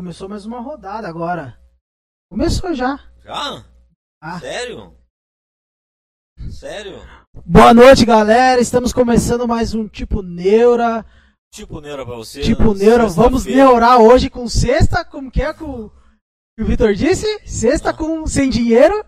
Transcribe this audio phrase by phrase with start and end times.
[0.00, 1.60] começou mais uma rodada agora.
[2.30, 2.96] Começou já.
[3.22, 3.62] Já?
[4.22, 4.40] Ah.
[4.40, 4.96] Sério?
[6.50, 6.94] Sério?
[7.44, 8.62] Boa noite, galera.
[8.62, 11.04] Estamos começando mais um Tipo Neura.
[11.52, 12.40] Tipo neura pra você?
[12.40, 15.04] Tipo Neura, vamos neurar hoje com sexta.
[15.04, 15.90] Como que é que o,
[16.56, 17.26] que o Vitor disse?
[17.46, 19.04] Sexta com sem dinheiro.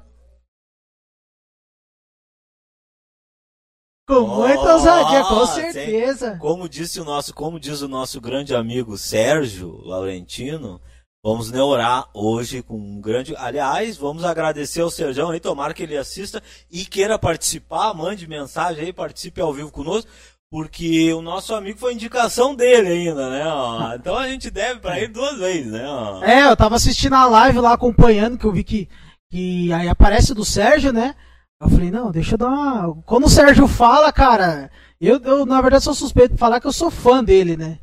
[4.08, 6.36] Com muita Oh, ousadia, com tem- certeza.
[6.38, 10.80] Como disse o nosso, como diz o nosso grande amigo Sérgio Laurentino,
[11.24, 13.34] vamos neurar hoje com um grande.
[13.36, 18.84] Aliás, vamos agradecer ao Serjão aí, tomara que ele assista e queira participar, mande mensagem
[18.84, 20.10] aí, participe ao vivo conosco,
[20.50, 23.46] porque o nosso amigo foi indicação dele ainda, né?
[23.46, 23.94] ó.
[23.94, 25.86] Então a gente deve pra ele duas vezes, né?
[25.86, 26.22] ó.
[26.24, 28.88] É, eu tava assistindo a live lá, acompanhando, que eu vi que,
[29.30, 31.14] que aí aparece do Sérgio, né?
[31.60, 33.02] Eu falei, não, deixa eu dar uma.
[33.06, 34.68] Quando o Sérgio fala, cara,
[35.00, 37.78] eu, eu na verdade sou suspeito de falar que eu sou fã dele, né?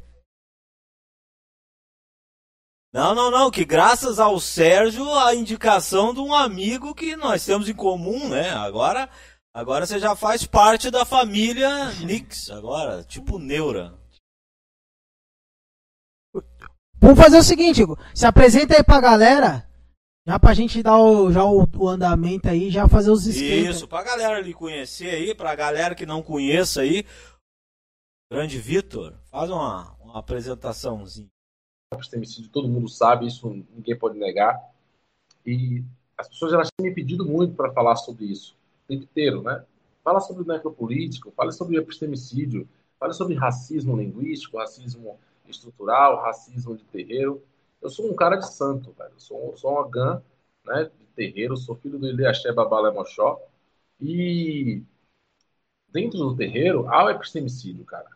[2.91, 7.69] Não, não, não, que graças ao Sérgio, a indicação de um amigo que nós temos
[7.69, 8.49] em comum, né?
[8.49, 9.07] Agora,
[9.53, 13.93] agora você já faz parte da família Nix, agora, tipo Neura.
[16.99, 19.69] Vamos fazer o seguinte, Igor, se apresenta aí pra galera,
[20.27, 23.75] já pra gente dar o, já o, o andamento aí, já fazer os esquemas.
[23.75, 27.05] Isso, pra galera lhe conhecer aí, pra galera que não conheça aí,
[28.31, 31.29] grande Vitor, faz uma, uma apresentaçãozinha.
[31.91, 34.59] Epistemicídio, todo mundo sabe, isso ninguém pode negar.
[35.45, 35.83] E
[36.17, 38.55] as pessoas elas têm me pedido muito para falar sobre isso,
[38.85, 39.65] o tempo inteiro, né?
[40.03, 42.67] Fala sobre o necropolítico, fala sobre epistemicídio,
[42.99, 47.43] fala sobre racismo linguístico, racismo estrutural, racismo de terreiro.
[47.81, 49.11] Eu sou um cara de santo, velho.
[49.13, 50.21] Eu sou, sou uma gã
[50.65, 53.41] né, de terreiro, sou filho do Eliaxé Babala Mochó.
[53.99, 54.83] E
[55.89, 58.07] dentro do terreiro há o epistemicídio, cara.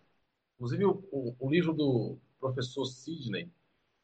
[0.56, 3.50] Inclusive, o, o, o livro do professor Sidney,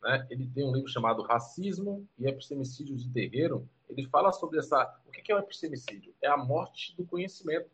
[0.01, 3.67] né, ele tem um livro chamado Racismo e Epistemicídio de Terreiro.
[3.89, 4.99] Ele fala sobre essa.
[5.07, 6.13] O que é o epistemicídio?
[6.21, 7.69] É a morte do conhecimento.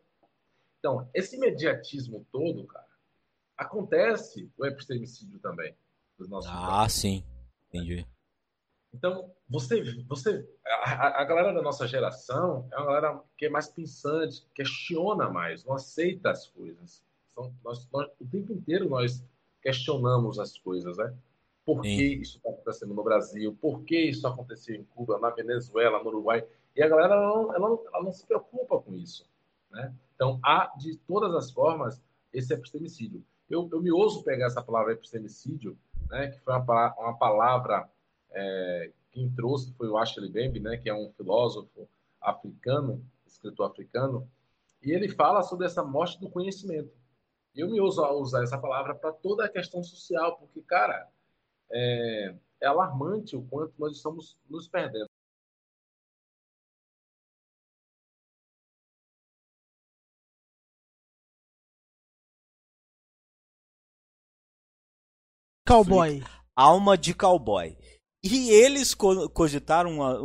[0.80, 2.86] Então, esse imediatismo todo, cara,
[3.58, 5.76] acontece o epistemicídio também
[6.18, 7.24] dos nossos Ah, sim,
[7.68, 8.06] entendi.
[8.94, 13.68] então, você, você a, a galera da nossa geração é uma galera que é mais
[13.68, 17.04] pensante, questiona mais, não aceita as coisas.
[17.32, 19.24] Então, nós, nós- o tempo inteiro nós
[19.62, 21.14] questionamos as coisas, né?
[21.66, 21.96] Por Sim.
[21.96, 23.58] que isso está acontecendo no Brasil?
[23.60, 26.46] Por que isso aconteceu em Cuba, na Venezuela, no Uruguai?
[26.76, 29.28] E a galera ela não, ela não, ela não se preocupa com isso,
[29.72, 29.94] né?
[30.14, 33.24] Então, há de todas as formas esse epistemicídio.
[33.50, 35.78] Eu, eu me ouso pegar essa palavra epistemicídio,
[36.10, 36.28] né?
[36.28, 37.90] Que foi uma, uma palavra
[38.36, 41.88] é, quem trouxe foi o Ashley Bembe, né, que é um filósofo
[42.20, 44.30] africano, escritor africano,
[44.84, 46.92] e ele fala sobre essa morte do conhecimento.
[47.56, 51.10] Eu me ouso a usar essa palavra para toda a questão social, porque, cara,
[51.76, 55.08] é, é alarmante o quanto nós estamos nos perdendo.
[65.68, 66.22] Cowboy.
[66.56, 67.76] Alma de cowboy.
[68.24, 70.24] E eles co- cogitaram uma,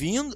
[0.00, 0.34] vindo,